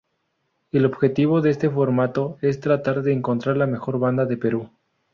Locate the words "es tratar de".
2.41-3.13